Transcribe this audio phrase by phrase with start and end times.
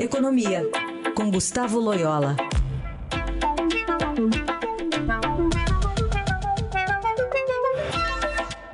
[0.00, 0.62] Economia,
[1.16, 2.36] com Gustavo Loyola.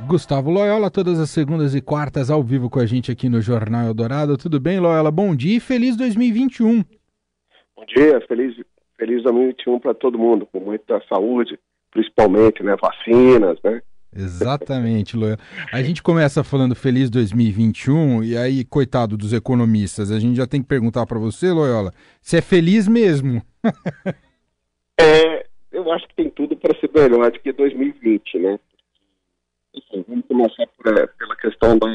[0.06, 3.86] Gustavo Loyola, todas as segundas e quartas ao vivo com a gente aqui no Jornal
[3.86, 4.36] Eldorado.
[4.36, 5.10] Tudo bem, Loyola?
[5.10, 6.84] Bom dia e feliz 2021.
[7.74, 8.54] Bom dia, feliz,
[8.98, 11.58] feliz 2021 para todo mundo, com muita saúde,
[11.90, 13.80] principalmente, né, vacinas, né?
[14.16, 15.38] Exatamente, Loyola.
[15.72, 20.62] A gente começa falando feliz 2021 e aí, coitado dos economistas, a gente já tem
[20.62, 23.42] que perguntar para você, Loyola, se é feliz mesmo.
[25.00, 28.60] é, eu acho que tem tudo para ser melhor do que 2020, né?
[29.74, 31.88] Enfim, vamos começar por, é, pela questão da,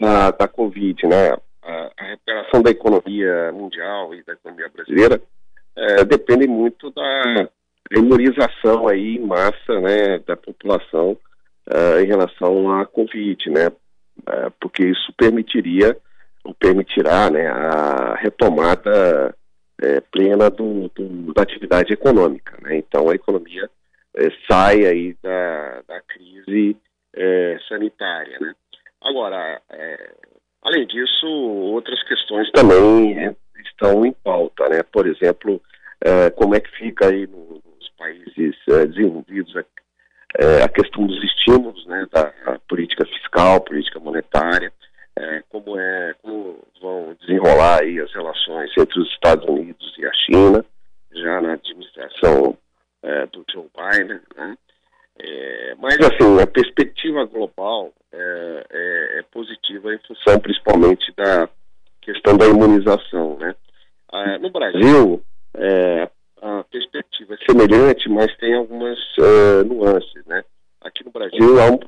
[0.00, 1.36] da, da Covid, né?
[1.62, 5.20] A, a, recuperação da economia mundial e da economia brasileira
[5.76, 7.48] é, depende muito da
[7.90, 11.16] imunização aí em massa, né, da população
[11.70, 13.68] uh, em relação à Covid, né?
[13.68, 15.96] Uh, porque isso permitiria,
[16.44, 19.34] ou permitirá, né, a retomada
[19.82, 22.76] uh, plena do, do, da atividade econômica, né?
[22.76, 23.68] Então a economia
[24.16, 26.76] eh, sai aí da, da crise
[27.68, 28.54] sanitária, né?
[29.00, 29.60] Agora,
[30.62, 34.82] além disso, outras questões também estão em pauta, né?
[34.82, 35.60] Por exemplo,
[36.34, 39.54] como é que fica aí nos países desenvolvidos
[40.38, 42.32] é, a questão dos estímulos, né, da
[42.68, 44.72] política fiscal, política monetária,
[45.16, 50.12] é, como é, como vão desenrolar aí as relações entre os Estados Unidos e a
[50.12, 50.64] China,
[51.12, 52.58] já na administração
[53.02, 54.56] é, do Joe Biden, né?
[55.16, 61.48] É, mas assim, a perspectiva global é, é, é, positiva em função principalmente da
[62.02, 63.54] questão da imunização, né?
[64.12, 65.22] Ah, no Brasil,
[65.56, 66.08] é,
[66.42, 70.44] a perspectiva é semelhante, mas tem algumas uh, nuances, né?
[70.82, 71.78] Aqui no Brasil há um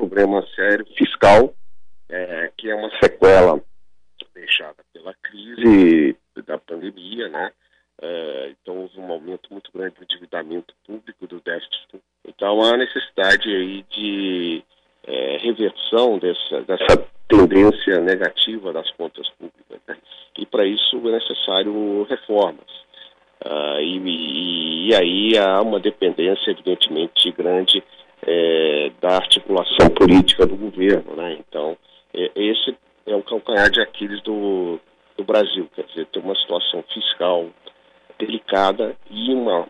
[0.96, 1.54] fiscal,
[2.08, 3.60] é, que é uma sequela
[4.34, 7.50] deixada pela crise da pandemia, né?
[7.98, 12.02] Uh, então houve um aumento muito grande do endividamento público, do déficit.
[12.26, 14.62] Então há necessidade aí de
[15.06, 19.80] é, reversão dessa, dessa tendência negativa das contas públicas.
[19.88, 19.96] Né?
[20.38, 22.66] E para isso é necessário reformas.
[23.44, 27.82] Uh, e, e, aí há uma dependência, evidentemente, grande
[28.26, 31.14] é, da articulação política do governo.
[31.16, 31.38] Né?
[31.38, 31.76] Então,
[32.12, 32.76] é, esse
[33.06, 34.80] é o calcanhar de Aquiles do,
[35.16, 37.46] do Brasil, quer dizer, tem uma situação fiscal
[38.18, 39.66] delicada e uma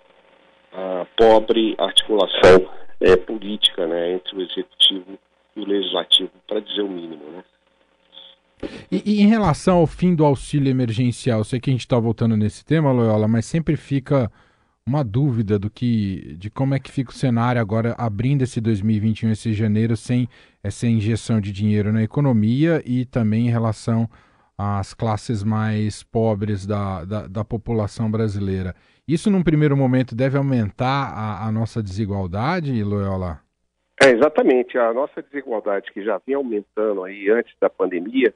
[1.17, 2.69] pobre articulação
[3.01, 5.19] é, política né, entre o executivo
[5.55, 7.25] e o legislativo, para dizer o mínimo.
[7.31, 7.45] Né?
[8.91, 12.37] E, e, em relação ao fim do auxílio emergencial, sei que a gente está voltando
[12.37, 14.31] nesse tema, Loyola, mas sempre fica
[14.89, 19.33] uma dúvida do que, de como é que fica o cenário agora abrindo esse 2021,
[19.33, 20.29] esse janeiro, sem
[20.63, 24.09] essa injeção de dinheiro na economia e também em relação
[24.57, 28.75] às classes mais pobres da, da, da população brasileira.
[29.09, 33.41] Isso, num primeiro momento, deve aumentar a, a nossa desigualdade, Loyola?
[34.01, 34.79] É, exatamente.
[34.79, 38.33] A nossa desigualdade, que já vinha aumentando aí antes da pandemia,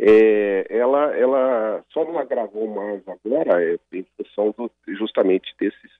[0.00, 5.90] é, ela, ela só não agravou mais agora é, em função do, justamente desses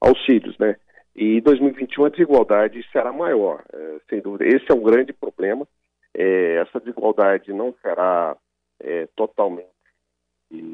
[0.00, 0.76] auxílios, né?
[1.14, 4.46] E em 2021 a desigualdade será maior, é, sem dúvida.
[4.46, 5.68] Esse é um grande problema.
[6.14, 8.36] É, essa desigualdade não será
[8.80, 9.68] é, totalmente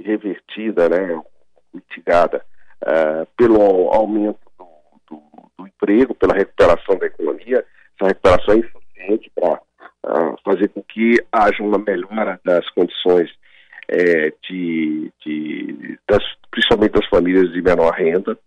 [0.05, 1.21] revertida, né,
[1.72, 2.44] mitigada
[2.81, 4.67] é, pelo aumento do,
[5.09, 5.22] do,
[5.56, 7.65] do, emprego, pela recuperação da economia.
[7.97, 9.61] Essa recuperação é insuficiente para
[10.45, 13.31] fazer com que haja uma melhora das condições
[13.89, 18.39] é, de, de das, principalmente das famílias de menor renda.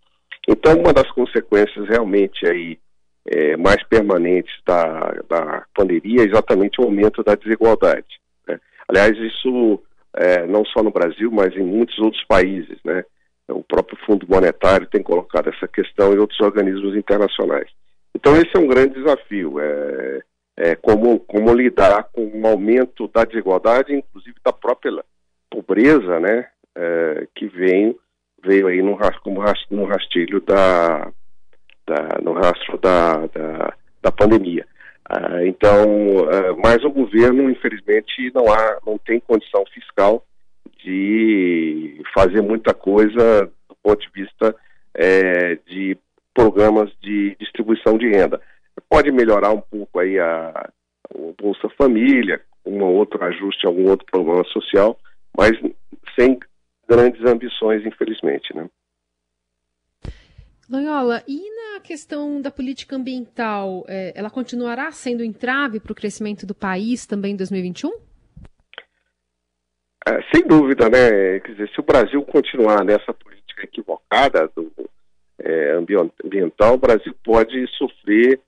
[0.48, 2.78] Então, uma das consequências realmente aí
[3.26, 8.20] é, mais permanentes da, da pandemia é exatamente o aumento da desigualdade.
[8.46, 8.58] Né?
[8.88, 9.80] Aliás, isso
[10.16, 13.04] é, não só no Brasil, mas em muitos outros países, né?
[13.48, 17.68] O próprio Fundo Monetário tem colocado essa questão e outros organismos internacionais.
[18.14, 19.58] Então, esse é um grande desafio.
[19.60, 20.22] É,
[20.62, 24.92] é, como, como lidar com o aumento da desigualdade, inclusive da própria
[25.50, 26.46] pobreza, né,
[26.76, 27.98] é, que veio,
[28.44, 29.42] veio aí no, como
[29.72, 31.10] no rastilho da,
[31.84, 34.64] da, no rastro da, da, da pandemia.
[35.04, 35.74] Ah, então,
[36.30, 40.24] ah, mas o governo, infelizmente, não há, não tem condição fiscal
[40.84, 44.54] de fazer muita coisa do ponto de vista
[44.94, 45.98] é, de
[46.32, 48.40] programas de distribuição de renda
[48.92, 54.44] pode melhorar um pouco aí a, a Bolsa Família, um outro ajuste, algum outro programa
[54.44, 54.98] social,
[55.34, 55.52] mas
[56.14, 56.38] sem
[56.86, 58.68] grandes ambições, infelizmente, né?
[60.68, 66.46] Loyola, e na questão da política ambiental, é, ela continuará sendo entrave para o crescimento
[66.46, 67.92] do país também em 2021?
[70.06, 71.40] É, sem dúvida, né?
[71.40, 74.70] Quer dizer, se o Brasil continuar nessa política equivocada do
[75.38, 75.78] é,
[76.22, 78.38] ambiental, o Brasil pode sofrer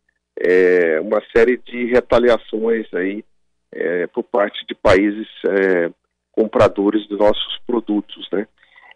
[0.40, 3.24] é, uma série de retaliações aí
[3.72, 5.90] é, por parte de países é,
[6.32, 8.46] compradores dos nossos produtos, né?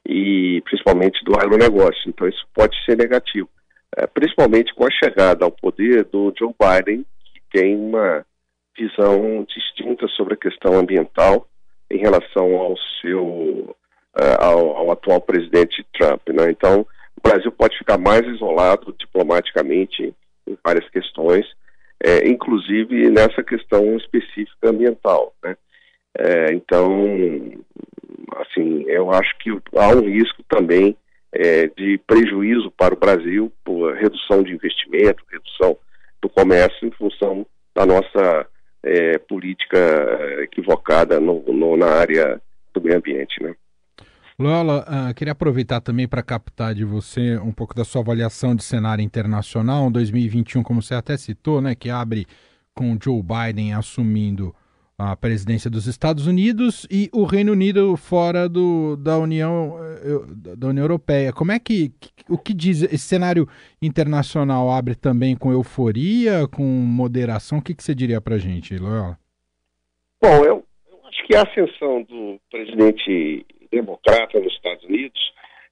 [0.06, 2.08] E principalmente do agronegócio.
[2.08, 3.48] Então isso pode ser negativo,
[3.96, 8.24] é, principalmente com a chegada ao poder do Joe Biden, que tem uma
[8.76, 11.46] visão distinta sobre a questão ambiental
[11.90, 13.26] em relação ao seu
[14.18, 16.50] uh, ao, ao, atual presidente Trump, né?
[16.50, 16.86] Então
[17.16, 20.14] o Brasil pode ficar mais isolado diplomaticamente
[20.68, 21.46] várias questões,
[22.04, 25.56] é, inclusive nessa questão específica ambiental, né?
[26.16, 26.90] É, então,
[28.36, 30.96] assim, eu acho que há um risco também
[31.32, 35.76] é, de prejuízo para o Brasil por redução de investimento, redução
[36.20, 38.46] do comércio em função da nossa
[38.82, 39.78] é, política
[40.42, 42.40] equivocada no, no, na área
[42.74, 43.54] do meio ambiente, né?
[44.40, 48.62] Lola, uh, queria aproveitar também para captar de você um pouco da sua avaliação de
[48.62, 49.90] cenário internacional.
[49.90, 52.24] 2021, como você até citou, né, que abre
[52.72, 54.54] com Joe Biden assumindo
[54.96, 60.68] a presidência dos Estados Unidos e o Reino Unido fora do, da, União, eh, da
[60.68, 61.32] União Europeia.
[61.32, 61.92] Como é que,
[62.28, 63.48] o que diz esse cenário
[63.82, 67.58] internacional abre também com euforia, com moderação?
[67.58, 69.18] O que, que você diria para a gente, Loyola?
[70.22, 75.20] Bom, eu, eu, acho que a ascensão do presidente democrata nos Estados Unidos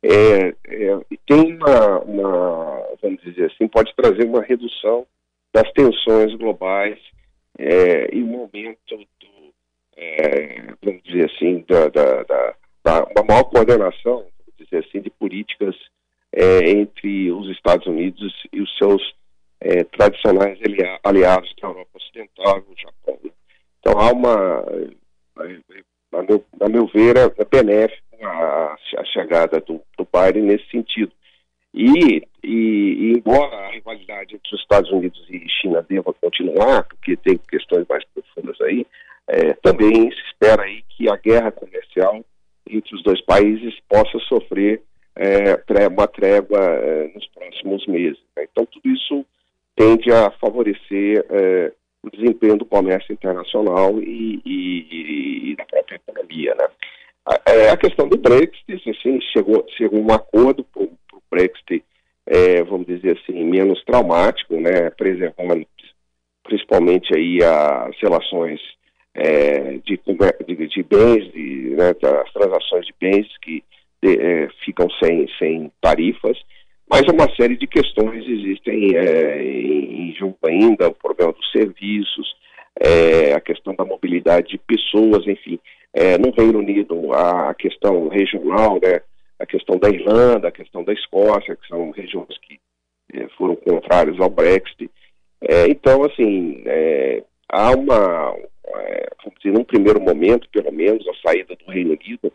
[0.03, 5.07] é, é, tem uma, uma, vamos dizer assim, pode trazer uma redução
[5.53, 6.99] das tensões globais
[7.59, 9.55] é, e o momento do,
[9.97, 12.55] é, vamos dizer assim, da, da, da,
[12.85, 15.75] da, uma maior coordenação, vamos dizer assim, de políticas
[16.33, 19.03] é, entre os Estados Unidos e os seus
[19.61, 20.59] é, tradicionais
[21.03, 23.19] aliados da Europa Ocidental o Japão.
[23.25, 23.31] Né?
[23.81, 24.65] Então há uma,
[26.67, 31.13] a meu, ver, é benéfico a, a chegada do, do Biden nesse sentido.
[31.73, 37.17] E, e, e, embora a rivalidade entre os Estados Unidos e China deva continuar, porque
[37.17, 38.87] tem questões mais profundas aí,
[39.29, 42.25] é, também se espera aí que a guerra comercial
[42.69, 44.83] entre os dois países possa sofrer
[45.15, 48.19] é, uma trégua é, nos próximos meses.
[48.37, 48.47] Né?
[48.51, 49.25] Então, tudo isso
[49.77, 51.73] tende a favorecer é,
[52.47, 56.55] o desempenho do comércio internacional e, e, e da própria economia.
[56.55, 56.69] Né?
[57.27, 60.89] A, é, a, questão do Brexit, assim, chegou, chegou um acordo por
[61.31, 61.85] Brexit,
[62.27, 65.67] é, vamos dizer assim, menos traumático, né, preservando
[66.45, 68.61] principalmente aí as relações
[69.15, 70.01] é, de,
[70.47, 73.65] de, de, bens, de, né, as transações de bens que
[74.03, 76.39] de, é, ficam sem, sem tarifas,
[76.89, 82.37] mas uma série de questões existem é, em, jogo ainda, o problema dos serviços,
[82.81, 85.59] é, a questão da mobilidade de pessoas, enfim,
[85.93, 89.01] é, no Reino Unido a, questão regional, né,
[89.39, 92.59] a questão da Irlanda, a questão da Escócia, que são regiões que
[93.15, 94.91] é, foram contrárias ao Brexit.
[95.41, 98.31] É, então, assim, é, há uma,
[99.25, 102.33] vamos dizer, num primeiro momento, pelo menos, a saída do Reino Unido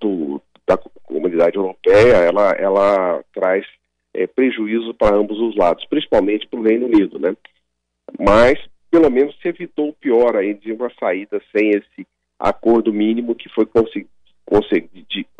[0.00, 3.64] do, da comunidade europeia, ela, ela traz
[4.12, 7.36] é, prejuízo para ambos os lados, principalmente para o Reino Unido, né?
[8.18, 8.58] Mas,
[8.90, 12.06] pelo menos, se evitou o pior aí de uma saída sem esse
[12.38, 14.08] acordo mínimo que foi conseguido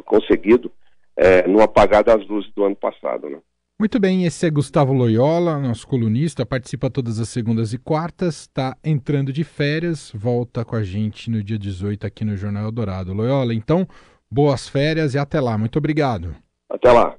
[0.05, 0.71] conseguido
[1.17, 3.29] é, no apagar das luzes do ano passado.
[3.29, 3.39] Né?
[3.81, 8.77] Muito bem, esse é Gustavo Loyola, nosso colunista, participa todas as segundas e quartas, está
[8.85, 13.15] entrando de férias, volta com a gente no dia 18 aqui no Jornal Eldorado.
[13.15, 13.87] Loyola, então,
[14.31, 15.57] boas férias e até lá.
[15.57, 16.35] Muito obrigado.
[16.69, 17.17] Até lá.